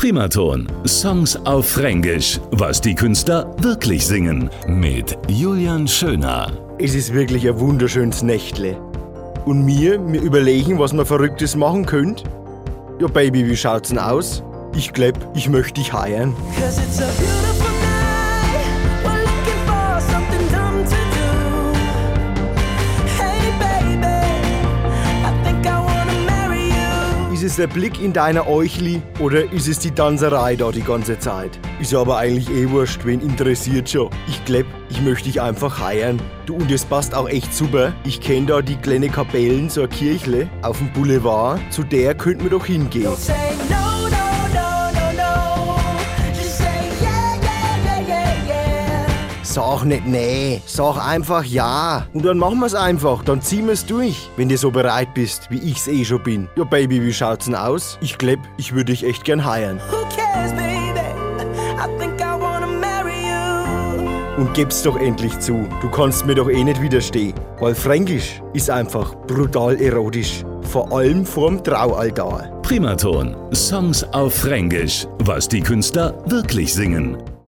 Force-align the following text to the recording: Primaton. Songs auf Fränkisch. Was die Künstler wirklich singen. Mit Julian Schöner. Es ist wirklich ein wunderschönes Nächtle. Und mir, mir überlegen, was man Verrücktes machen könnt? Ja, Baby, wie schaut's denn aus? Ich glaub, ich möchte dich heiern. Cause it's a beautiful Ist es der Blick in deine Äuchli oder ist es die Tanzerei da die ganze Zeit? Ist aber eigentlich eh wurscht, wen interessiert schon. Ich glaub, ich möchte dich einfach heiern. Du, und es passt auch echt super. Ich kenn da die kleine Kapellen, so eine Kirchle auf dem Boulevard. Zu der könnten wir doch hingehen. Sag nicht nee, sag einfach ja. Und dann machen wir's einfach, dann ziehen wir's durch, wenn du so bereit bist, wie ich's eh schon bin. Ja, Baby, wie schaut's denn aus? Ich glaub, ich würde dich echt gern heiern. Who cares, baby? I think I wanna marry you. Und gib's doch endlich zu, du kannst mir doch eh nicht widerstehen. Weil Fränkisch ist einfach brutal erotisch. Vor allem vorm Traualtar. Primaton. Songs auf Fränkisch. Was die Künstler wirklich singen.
Primaton. 0.00 0.66
Songs 0.86 1.36
auf 1.44 1.72
Fränkisch. 1.72 2.40
Was 2.52 2.80
die 2.80 2.94
Künstler 2.94 3.54
wirklich 3.58 4.06
singen. 4.06 4.48
Mit 4.66 5.18
Julian 5.28 5.86
Schöner. 5.86 6.50
Es 6.78 6.94
ist 6.94 7.12
wirklich 7.12 7.46
ein 7.46 7.60
wunderschönes 7.60 8.22
Nächtle. 8.22 8.80
Und 9.44 9.66
mir, 9.66 9.98
mir 9.98 10.22
überlegen, 10.22 10.78
was 10.78 10.94
man 10.94 11.04
Verrücktes 11.04 11.54
machen 11.54 11.84
könnt? 11.84 12.24
Ja, 12.98 13.08
Baby, 13.08 13.46
wie 13.46 13.56
schaut's 13.58 13.90
denn 13.90 13.98
aus? 13.98 14.42
Ich 14.74 14.90
glaub, 14.94 15.18
ich 15.34 15.50
möchte 15.50 15.74
dich 15.74 15.92
heiern. 15.92 16.34
Cause 16.58 16.80
it's 16.80 16.98
a 16.98 17.06
beautiful 17.18 17.69
Ist 27.40 27.52
es 27.52 27.56
der 27.56 27.68
Blick 27.68 28.02
in 28.02 28.12
deine 28.12 28.46
Äuchli 28.46 29.00
oder 29.18 29.50
ist 29.50 29.66
es 29.66 29.78
die 29.78 29.92
Tanzerei 29.92 30.56
da 30.56 30.70
die 30.70 30.82
ganze 30.82 31.18
Zeit? 31.18 31.58
Ist 31.80 31.94
aber 31.94 32.18
eigentlich 32.18 32.50
eh 32.50 32.68
wurscht, 32.68 33.06
wen 33.06 33.22
interessiert 33.22 33.88
schon. 33.88 34.10
Ich 34.28 34.44
glaub, 34.44 34.66
ich 34.90 35.00
möchte 35.00 35.24
dich 35.24 35.40
einfach 35.40 35.80
heiern. 35.80 36.20
Du, 36.44 36.56
und 36.56 36.70
es 36.70 36.84
passt 36.84 37.14
auch 37.14 37.30
echt 37.30 37.54
super. 37.54 37.94
Ich 38.04 38.20
kenn 38.20 38.46
da 38.46 38.60
die 38.60 38.76
kleine 38.76 39.08
Kapellen, 39.08 39.70
so 39.70 39.80
eine 39.80 39.88
Kirchle 39.88 40.50
auf 40.60 40.76
dem 40.76 40.92
Boulevard. 40.92 41.58
Zu 41.70 41.82
der 41.82 42.14
könnten 42.14 42.42
wir 42.42 42.50
doch 42.50 42.66
hingehen. 42.66 43.08
Sag 49.52 49.84
nicht 49.84 50.06
nee, 50.06 50.62
sag 50.64 50.96
einfach 51.04 51.42
ja. 51.42 52.06
Und 52.12 52.24
dann 52.24 52.38
machen 52.38 52.60
wir's 52.60 52.76
einfach, 52.76 53.24
dann 53.24 53.42
ziehen 53.42 53.66
wir's 53.66 53.84
durch, 53.84 54.30
wenn 54.36 54.48
du 54.48 54.56
so 54.56 54.70
bereit 54.70 55.12
bist, 55.12 55.50
wie 55.50 55.58
ich's 55.58 55.88
eh 55.88 56.04
schon 56.04 56.22
bin. 56.22 56.48
Ja, 56.54 56.62
Baby, 56.62 57.02
wie 57.02 57.12
schaut's 57.12 57.46
denn 57.46 57.56
aus? 57.56 57.98
Ich 58.00 58.16
glaub, 58.16 58.38
ich 58.58 58.72
würde 58.72 58.92
dich 58.92 59.04
echt 59.04 59.24
gern 59.24 59.44
heiern. 59.44 59.80
Who 59.90 60.06
cares, 60.16 60.52
baby? 60.52 61.00
I 61.76 61.98
think 61.98 62.20
I 62.20 62.40
wanna 62.40 62.68
marry 62.68 63.24
you. 63.26 64.40
Und 64.40 64.54
gib's 64.54 64.84
doch 64.84 64.96
endlich 64.96 65.36
zu, 65.40 65.66
du 65.82 65.90
kannst 65.90 66.26
mir 66.26 66.36
doch 66.36 66.48
eh 66.48 66.62
nicht 66.62 66.80
widerstehen. 66.80 67.34
Weil 67.58 67.74
Fränkisch 67.74 68.40
ist 68.52 68.70
einfach 68.70 69.16
brutal 69.26 69.80
erotisch. 69.80 70.44
Vor 70.62 70.92
allem 70.92 71.26
vorm 71.26 71.60
Traualtar. 71.64 72.52
Primaton. 72.62 73.34
Songs 73.52 74.04
auf 74.12 74.32
Fränkisch. 74.32 75.08
Was 75.24 75.48
die 75.48 75.60
Künstler 75.60 76.14
wirklich 76.26 76.72
singen. 76.72 77.18